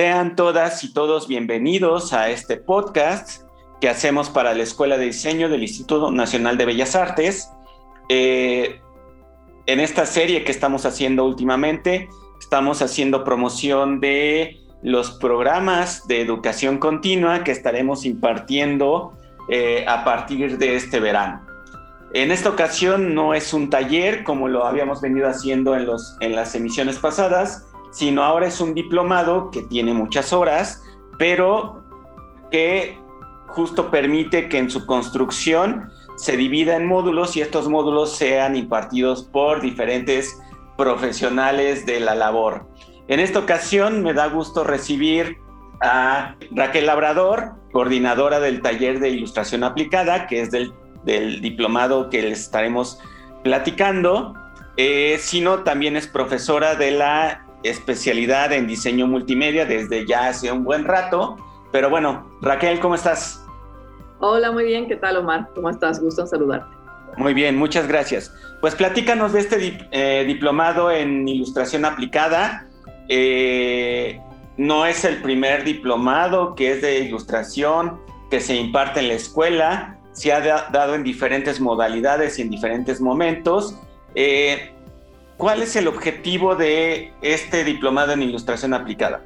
[0.00, 3.42] Sean todas y todos bienvenidos a este podcast
[3.82, 7.50] que hacemos para la Escuela de Diseño del Instituto Nacional de Bellas Artes.
[8.08, 8.80] Eh,
[9.66, 12.08] en esta serie que estamos haciendo últimamente,
[12.40, 19.12] estamos haciendo promoción de los programas de educación continua que estaremos impartiendo
[19.50, 21.46] eh, a partir de este verano.
[22.14, 26.34] En esta ocasión no es un taller como lo habíamos venido haciendo en, los, en
[26.34, 30.82] las emisiones pasadas, sino ahora es un diplomado que tiene muchas horas,
[31.18, 31.82] pero
[32.50, 32.98] que
[33.48, 39.24] justo permite que en su construcción se divida en módulos y estos módulos sean impartidos
[39.24, 40.38] por diferentes
[40.76, 42.68] profesionales de la labor.
[43.08, 45.38] En esta ocasión me da gusto recibir
[45.80, 50.72] a Raquel Labrador, coordinadora del taller de ilustración aplicada, que es del,
[51.40, 52.98] diplomado que les estaremos
[53.42, 54.34] platicando,
[54.76, 60.64] eh, sino también es profesora de la especialidad en diseño multimedia desde ya hace un
[60.64, 61.36] buen rato.
[61.72, 63.44] Pero bueno, Raquel, ¿cómo estás?
[64.18, 64.88] Hola, muy bien.
[64.88, 65.48] ¿Qué tal, Omar?
[65.54, 66.00] ¿Cómo estás?
[66.00, 66.76] Gusto en saludarte.
[67.16, 68.34] Muy bien, muchas gracias.
[68.60, 72.66] Pues platícanos de este eh, diplomado en ilustración aplicada.
[73.08, 74.20] Eh,
[74.56, 79.98] no es el primer diplomado que es de ilustración que se imparte en la escuela.
[80.12, 83.76] Se ha dado en diferentes modalidades y en diferentes momentos.
[84.14, 84.74] Eh,
[85.40, 89.22] ¿Cuál es el objetivo de este diplomado en ilustración aplicada?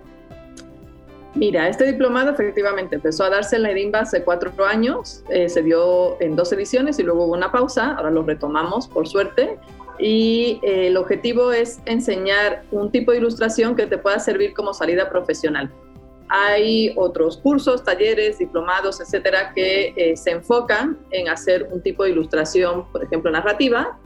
[1.34, 5.60] Mira, este diplomado efectivamente empezó a darse en la EDIMBA hace cuatro años, eh, se
[5.62, 9.58] dio en dos ediciones y luego hubo una pausa, ahora lo retomamos por suerte,
[9.98, 14.72] y eh, el objetivo es enseñar un tipo de ilustración que te pueda servir como
[14.72, 15.68] salida profesional.
[16.28, 22.10] Hay otros cursos, talleres, diplomados, etcétera, que eh, se enfocan en hacer un tipo de
[22.10, 23.98] ilustración, por ejemplo, narrativa,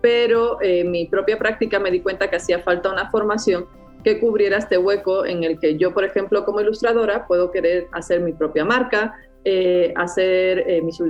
[0.00, 3.66] pero en mi propia práctica me di cuenta que hacía falta una formación
[4.04, 8.20] que cubriera este hueco en el que yo, por ejemplo, como ilustradora, puedo querer hacer
[8.20, 11.00] mi propia marca, eh, hacer eh, mis,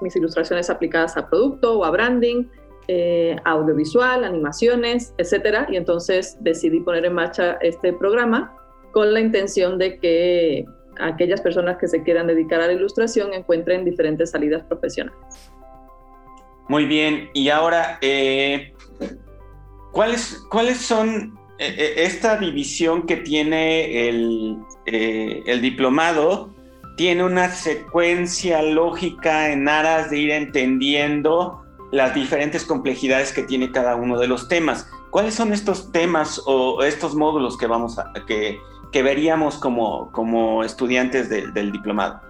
[0.00, 2.44] mis, ilustraciones aplicadas a producto o a branding,
[2.88, 5.66] eh, audiovisual, animaciones, etcétera.
[5.68, 8.56] Y entonces decidí poner en marcha este programa
[8.92, 10.64] con la intención de que
[11.00, 15.18] aquellas personas que se quieran dedicar a la ilustración encuentren diferentes salidas profesionales.
[16.68, 18.00] Muy bien, y ahora,
[19.92, 26.50] ¿cuáles, ¿cuáles son eh, eh, esta división que tiene eh, el, diplomado
[26.98, 31.62] tiene una secuencia lógica en aras de ir entendiendo
[31.92, 34.86] las diferentes complejidades que tiene cada uno de los temas.
[35.10, 38.58] ¿Cuáles son estos temas o estos módulos que vamos a que,
[38.92, 42.20] veríamos como, como estudiantes del diplomado?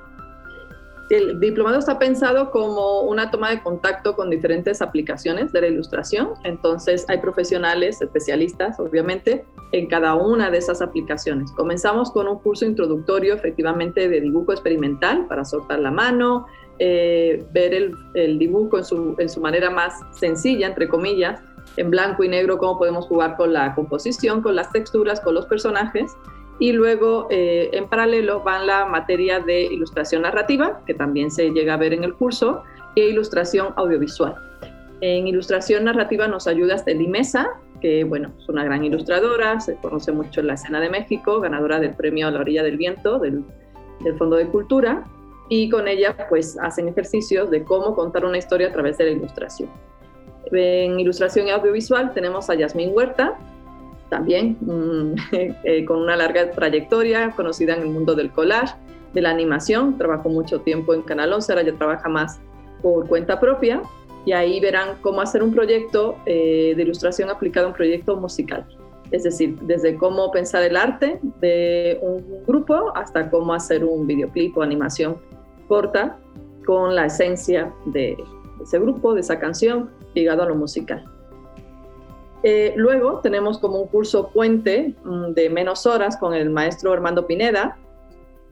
[1.09, 6.31] El diplomado está pensado como una toma de contacto con diferentes aplicaciones de la ilustración,
[6.43, 11.53] entonces hay profesionales, especialistas, obviamente, en cada una de esas aplicaciones.
[11.53, 16.47] Comenzamos con un curso introductorio, efectivamente, de dibujo experimental para soltar la mano,
[16.81, 21.41] eh, ver el, dibujo en su, en su manera más sencilla, entre comillas,
[21.77, 25.47] en blanco y negro, cómo podemos jugar con la composición, con las texturas, con los
[25.47, 26.17] personajes
[26.59, 31.75] y luego eh, en paralelo van la materia de ilustración narrativa, que también se llega
[31.75, 32.63] a ver en el curso,
[32.95, 34.35] e ilustración audiovisual.
[35.03, 37.51] En ilustración narrativa nos ayuda Esteli Mesa,
[37.81, 41.79] que bueno, es una gran ilustradora, se conoce mucho en la escena de México, ganadora
[41.79, 43.45] del premio a la orilla del viento del,
[44.01, 45.05] del Fondo de Cultura,
[45.51, 49.11] y con ella pues hacen ejercicios de cómo contar una historia a través de la
[49.11, 49.69] ilustración.
[50.53, 53.37] En ilustración audiovisual tenemos a Yasmín Huerta,
[54.09, 55.15] también mm,
[55.65, 58.75] eh, con una larga trayectoria, conocida en el mundo del collage,
[59.13, 62.39] de la animación, trabajó mucho tiempo en Canal 11, ahora ya trabaja más
[62.83, 63.83] por cuenta propia
[64.27, 68.67] y ahí verán cómo hacer un proyecto eh, de ilustración aplicado a un proyecto musical.
[69.11, 74.57] Es decir, desde cómo pensar el arte de un grupo hasta cómo hacer un videoclip
[74.59, 75.17] o animación
[75.69, 76.19] corta
[76.67, 78.17] con la esencia de
[78.61, 81.05] ese grupo, de esa canción, ligado a lo musical.
[82.49, 87.27] Eh, luego tenemos como un curso puente mm, de menos horas con el maestro Armando
[87.27, 87.77] Pineda,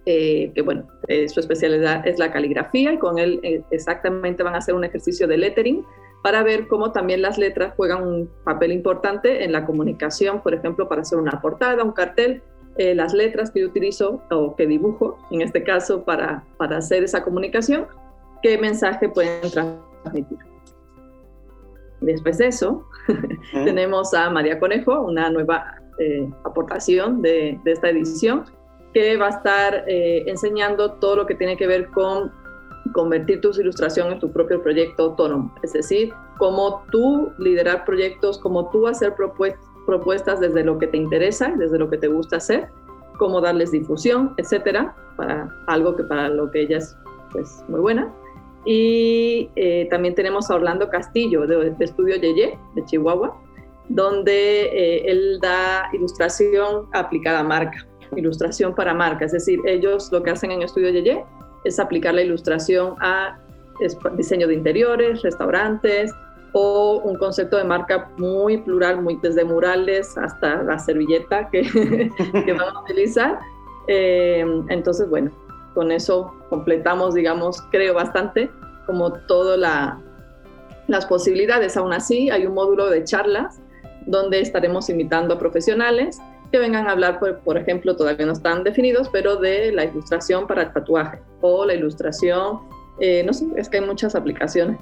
[0.05, 4.59] eh, que bueno, eh, su especialidad es la caligrafía y con él exactamente van a
[4.59, 5.85] hacer un ejercicio de lettering
[6.25, 10.89] para ver cómo también las letras juegan un papel importante en la comunicación, por ejemplo,
[10.89, 12.43] para hacer una portada, un cartel,
[12.77, 17.87] las letras que utilizo o que dibujo, en este caso, para, para hacer esa comunicación,
[18.43, 20.54] qué mensaje pueden transmitir.
[22.05, 22.87] Después de eso,
[23.53, 28.45] tenemos a María Conejo, una nueva eh, aportación de, esta edición,
[28.93, 32.33] que va a estar eh, enseñando todo lo que tiene que ver con
[32.93, 38.71] convertir tus ilustración en tu propio proyecto autónomo, es decir, cómo tú liderar proyectos, cómo
[38.71, 42.69] tú hacer propuestas desde lo que te interesa, desde lo que te gusta hacer,
[43.19, 46.97] cómo darles difusión, etcétera, para algo que para lo que ella es
[47.33, 48.13] pues, muy buena.
[48.65, 53.37] Y eh, también tenemos a Orlando Castillo de, Estudio Yeye de Chihuahua,
[53.89, 59.27] donde eh, él da ilustración aplicada a marca, ilustración para marca.
[59.27, 61.25] Es decir, ellos lo que hacen en Estudio Yeye
[61.65, 63.39] es aplicar la ilustración a
[64.17, 66.13] diseño de interiores, restaurantes
[66.53, 71.63] o un concepto de marca muy plural, muy, desde murales hasta la servilleta que,
[72.45, 73.41] que van a utilizar.
[73.89, 75.31] Eh, entonces, bueno,
[75.75, 78.51] con eso completamos, digamos, creo bastante
[78.87, 79.59] como todas
[80.87, 81.77] las posibilidades.
[81.77, 83.61] Aún así, hay un módulo de charlas
[84.07, 86.19] donde estaremos invitando a profesionales
[86.53, 90.63] que vengan a hablar, por, ejemplo, todavía no están definidos, pero de la ilustración para
[90.63, 92.61] el tatuaje o la ilustración,
[93.01, 94.79] eh, no sé, es que hay muchas aplicaciones.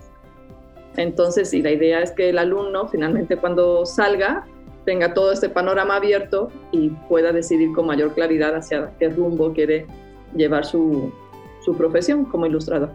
[0.96, 4.44] Entonces, y la idea es que el alumno finalmente cuando salga
[4.84, 9.86] tenga todo este panorama abierto y pueda decidir con mayor claridad hacia qué rumbo quiere
[10.34, 11.12] llevar su,
[11.64, 12.92] su profesión como ilustrador.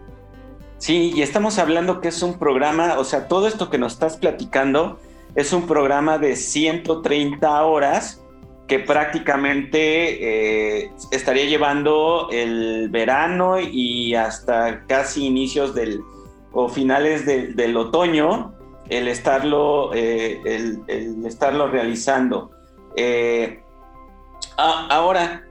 [0.78, 4.16] Sí, y estamos hablando que es un programa, o sea, todo esto que nos estás
[4.16, 4.98] platicando
[5.34, 8.22] es un programa de 130 horas
[8.68, 16.00] que prácticamente eh, estaría llevando el verano y hasta casi inicios del
[16.52, 18.54] o finales del otoño
[18.88, 22.50] el estarlo, eh, el, estarlo realizando.
[22.96, 23.62] Eh,
[24.56, 25.44] ahora,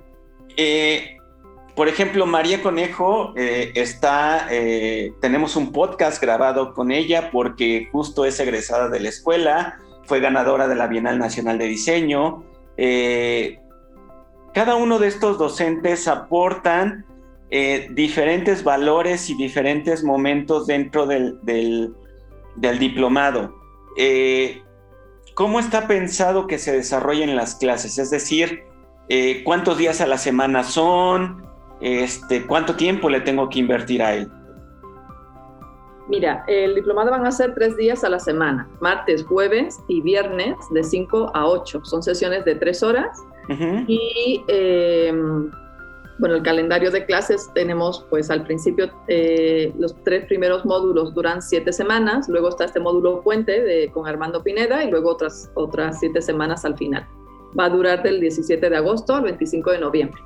[1.78, 8.26] por ejemplo, María Conejo eh, está, eh, tenemos un podcast grabado con ella porque justo
[8.26, 12.44] es egresada de la escuela, fue ganadora de la Bienal Nacional de Diseño.
[12.78, 13.60] Eh,
[14.56, 17.06] cada uno de estos docentes aportan
[17.92, 23.56] diferentes valores y diferentes momentos dentro del, del diplomado.
[25.36, 28.00] ¿Cómo está pensado que se desarrollen las clases?
[28.00, 28.64] Es decir,
[29.46, 31.47] ¿cuántos días a la semana son?
[31.82, 34.32] Este, ¿cuánto tiempo le tengo que invertir a él?
[36.10, 40.56] Mira, el diplomado van a ser tres días a la semana, martes, jueves y viernes
[40.72, 41.82] de 5 a 8.
[41.84, 43.18] Son sesiones de tres horas.
[43.88, 45.50] Y em,
[46.20, 51.42] bueno, el calendario de clases tenemos pues al principio eh, los tres primeros módulos duran
[51.42, 56.00] siete semanas, luego está este módulo puente de, con Armando Pineda y luego otras, otras
[56.00, 57.08] siete semanas al final.
[57.58, 60.22] Va a durar del 17 de agosto al 25 de noviembre.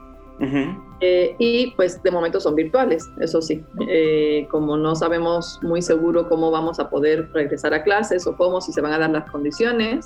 [1.00, 3.64] Eh, y pues de momento son virtuales, eso sí.
[3.88, 8.62] Eh, como no sabemos muy seguro cómo vamos a poder regresar a clases o cómo,
[8.62, 10.06] si se van a dar las condiciones,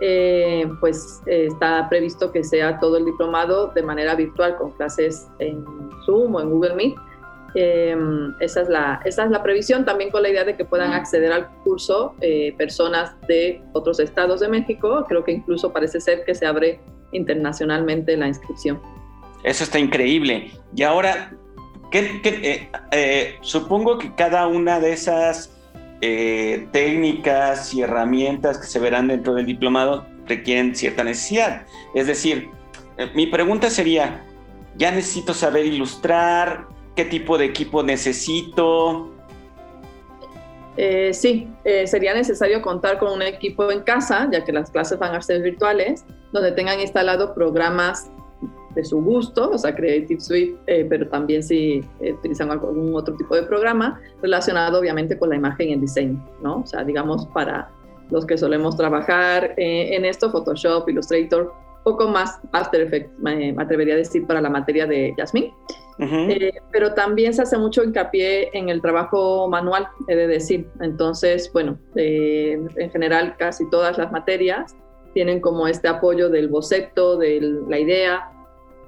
[0.00, 5.64] eh, pues está previsto que sea todo el diplomado de manera virtual con clases en
[6.04, 6.94] Zoom o en Google Meet.
[8.40, 11.32] esa, es la, esa es la previsión, también con la idea de que puedan acceder
[11.32, 12.14] al curso
[12.58, 15.06] personas de otros estados de México.
[15.08, 16.78] Creo que incluso parece ser que se abre
[17.12, 18.78] internacionalmente la inscripción.
[19.46, 20.50] Eso está increíble.
[20.74, 21.30] Y ahora,
[21.92, 25.56] eh, eh, supongo que cada una de esas
[26.00, 31.64] eh, técnicas y herramientas que se verán dentro del diplomado requieren cierta necesidad.
[31.94, 32.50] Es decir,
[33.14, 34.24] mi pregunta sería,
[34.76, 36.66] ¿ya necesito saber ilustrar?
[36.96, 39.12] ¿Qué tipo de equipo necesito?
[41.12, 41.48] sí,
[41.86, 45.40] sería necesario contar con un equipo en casa, ya que las clases van a ser
[45.40, 48.10] virtuales, donde tengan instalado programas
[48.76, 53.16] de su gusto, o sea, Creative Suite, eh, pero también si eh, utilizan algún otro
[53.16, 56.58] tipo de programa relacionado obviamente con la imagen y el diseño, ¿no?
[56.58, 57.70] O sea, digamos, para
[58.10, 61.52] los que solemos trabajar eh, en esto, Photoshop, Illustrator,
[61.84, 65.54] poco más After Effects, me, atrevería a decir, para la materia de Jasmine.
[66.70, 70.68] pero también se hace mucho hincapié en el trabajo manual, he de decir.
[70.80, 74.76] Entonces, bueno, en general casi todas las materias
[75.14, 78.30] tienen como este apoyo del boceto, de la idea,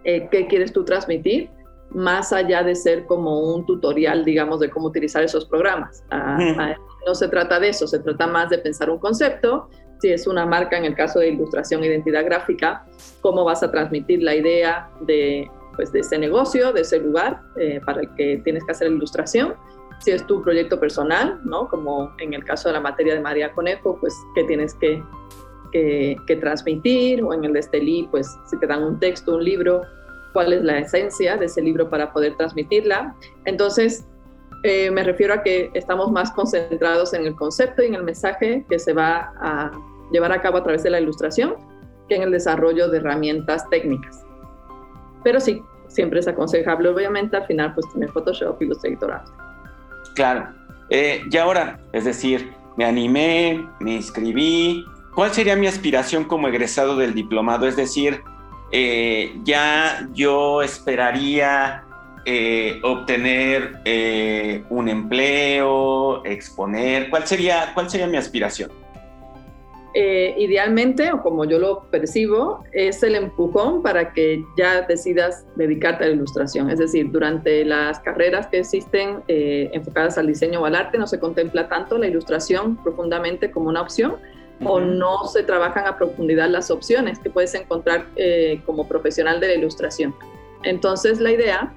[0.04, 1.50] eh, qué quieres tú transmitir,
[1.90, 6.04] más allá de ser como un tutorial, digamos, de cómo utilizar esos programas.
[6.10, 6.76] Ah, ah,
[7.06, 9.68] no se trata de eso, se trata más de pensar un concepto.
[10.00, 12.84] Si es una marca, en el caso de ilustración e identidad gráfica,
[13.20, 17.80] cómo vas a transmitir la idea de, pues, de ese negocio, de ese lugar eh,
[17.84, 19.54] para el que tienes que hacer la ilustración.
[20.00, 21.68] Si es tu proyecto personal, ¿no?
[21.68, 25.02] Como en el caso de la materia de María Conejo, pues qué tienes que
[25.72, 29.82] que, transmitir, o en el de Estelí, pues si te dan un texto, un libro,
[30.32, 33.14] cuál es la esencia de ese libro para poder transmitirla.
[33.44, 34.06] Entonces,
[34.64, 38.64] eh, me refiero a que estamos más concentrados en el concepto y en el mensaje
[38.68, 39.70] que se va a
[40.10, 41.54] llevar a cabo a través de la ilustración
[42.08, 44.25] que en el desarrollo de herramientas técnicas.
[45.22, 49.20] Pero sí, siempre es aconsejable, obviamente, al final, pues tener Photoshop, Illustrator,
[50.14, 50.48] Claro.
[50.90, 54.84] Eh, y ahora, es decir, me animé, me inscribí,
[55.18, 57.66] ¿Cuál sería mi aspiración como egresado del diplomado?
[57.66, 58.22] Es decir,
[58.70, 61.82] eh, ya yo esperaría
[62.25, 67.10] eh, obtener eh, un empleo, exponer?
[67.10, 68.70] ¿Cuál sería, cuál sería mi aspiración?
[69.94, 76.06] idealmente, o como yo lo percibo, es el empujón para que ya decidas dedicarte a
[76.06, 76.70] la ilustración.
[76.70, 81.18] Es decir, durante las carreras que existen enfocadas al diseño o al arte, no se
[81.18, 84.18] contempla tanto la ilustración profundamente como una opción,
[84.64, 89.48] o no se trabajan a profundidad las opciones que puedes encontrar eh, como profesional de
[89.48, 90.14] la ilustración.
[90.64, 91.72] Entonces la idea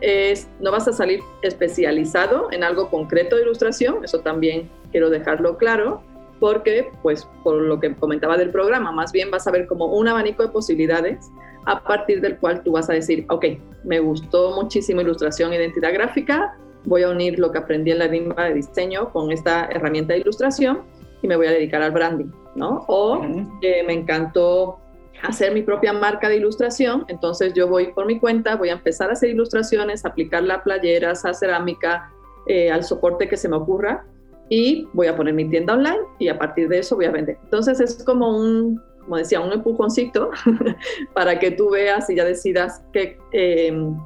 [0.00, 5.58] es, no vas a salir especializado en algo concreto de ilustración, eso también quiero dejarlo
[5.58, 6.02] claro,
[6.38, 10.08] porque pues por lo que comentaba del programa, más bien vas a ver como un
[10.08, 11.30] abanico de posibilidades
[11.66, 13.44] a partir del cual tú vas a decir, ok,
[13.84, 18.06] me gustó muchísimo ilustración e identidad gráfica, voy a unir lo que aprendí en la
[18.06, 20.80] RIMBA de diseño con esta herramienta de ilustración
[21.22, 22.84] y me voy a dedicar al branding, ¿no?
[22.88, 23.22] O
[23.62, 24.78] eh, me encantó
[25.22, 29.10] hacer mi propia marca de ilustración, entonces yo voy por mi cuenta, voy a empezar
[29.10, 32.10] a hacer ilustraciones, aplicar la playeras, a cerámica,
[32.46, 34.04] eh, al soporte que se me ocurra
[34.48, 37.38] y voy a poner mi tienda online y a partir de eso voy a vender.
[37.44, 40.30] Entonces es como un, como decía, un empujoncito
[41.14, 43.96] para que tú veas y ya decidas qué, em,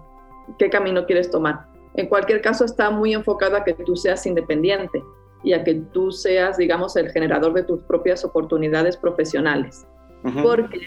[0.58, 1.66] qué camino quieres tomar.
[1.94, 5.02] En cualquier caso está muy enfocado a que tú seas independiente
[5.44, 9.86] y a que tú seas, digamos, el generador de tus propias oportunidades profesionales.
[10.42, 10.80] Porque,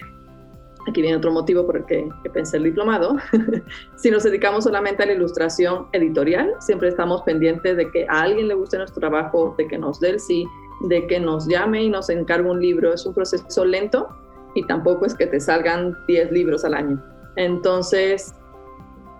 [0.88, 3.16] aquí viene otro motivo por el que, pensé el diplomado,
[3.96, 8.48] si nos dedicamos solamente a la ilustración editorial, siempre estamos pendientes de que a alguien
[8.48, 10.44] le guste nuestro trabajo, de que nos dé el sí,
[10.88, 12.92] de que nos llame y nos encargue un libro.
[12.92, 14.08] Es un proceso lento
[14.54, 17.02] y tampoco es que te salgan 10 libros al año.
[17.36, 18.34] Entonces,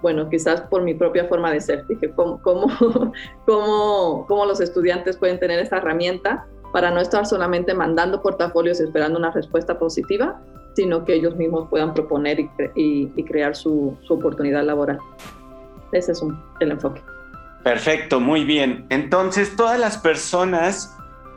[0.03, 5.39] bueno, quizás por mi propia forma de ser, dije, ¿cómo, cómo, cómo, los estudiantes pueden
[5.39, 10.41] tener esta herramienta para no estar solamente mandando portafolios y esperando una respuesta positiva,
[10.75, 14.99] sino que ellos mismos puedan proponer y, y, crear su, su, oportunidad laboral.
[15.93, 17.03] Ese es un, el enfoque.
[17.65, 18.87] Perfecto, muy bien.
[18.91, 20.97] Entonces, todas las personas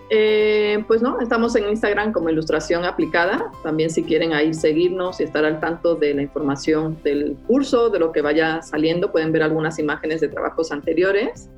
[0.10, 3.52] eh, pues no, estamos en Instagram como Ilustración Aplicada.
[3.64, 8.00] También si quieren ahí seguirnos y estar al tanto de la información del curso, de
[8.00, 11.50] lo que vaya saliendo, pueden ver algunas imágenes de trabajos anteriores.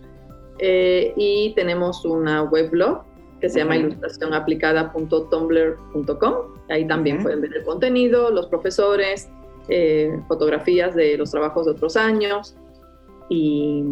[0.58, 3.04] Eh, y tenemos una weblog
[3.40, 6.34] que se llama ilustracionaplicada.tumblr.com.
[6.70, 9.30] Ahí también pueden ver el contenido, los profesores,
[9.70, 12.56] eh, fotografías de los trabajos de otros años
[13.30, 13.84] y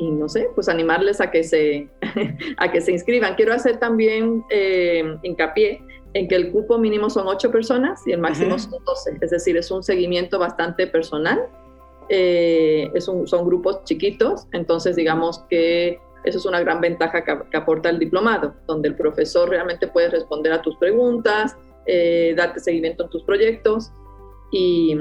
[0.00, 1.88] y no sé, pues animarles a que se,
[2.56, 3.34] a que se inscriban.
[3.34, 5.82] Quiero hacer también eh, hincapié
[6.14, 9.56] en que el cupo mínimo son ocho personas y el máximo son 12, es decir,
[9.56, 11.46] es un seguimiento bastante personal,
[12.08, 17.56] eh, es un, son grupos chiquitos, entonces digamos que eso es una gran ventaja que,
[17.56, 23.04] aporta el diplomado, donde el profesor realmente puede responder a tus preguntas, eh, darte seguimiento
[23.04, 23.92] en tus proyectos
[24.50, 24.96] y,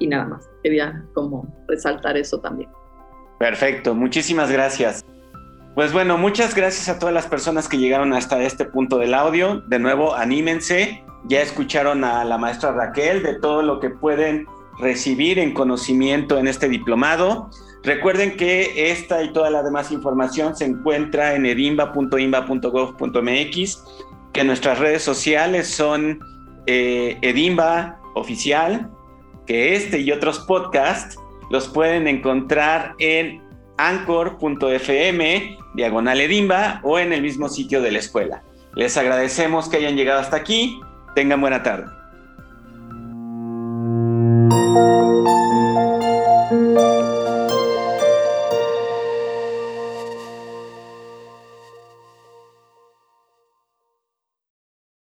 [0.00, 0.50] y nada más.
[0.62, 2.70] Quería como resaltar eso también.
[3.38, 5.04] Perfecto, muchísimas gracias.
[5.74, 9.60] Pues bueno, muchas gracias a todas las personas que llegaron hasta este punto del audio.
[9.66, 11.02] De nuevo, anímense.
[11.24, 14.46] Ya escucharon a la maestra Raquel de todo lo que pueden
[14.78, 17.50] recibir en conocimiento en este diplomado.
[17.82, 23.84] Recuerden que esta y toda la demás información se encuentra en edimba.imba.gov.mx,
[24.32, 26.20] que nuestras redes sociales son
[26.66, 28.90] eh, Edimba Oficial,
[29.46, 31.18] que este y otros podcasts
[31.50, 33.43] los pueden encontrar en
[33.76, 38.42] anchor.fm, diagonal edimba o en el mismo sitio de la escuela.
[38.74, 40.80] Les agradecemos que hayan llegado hasta aquí.
[41.14, 41.86] Tengan buena tarde.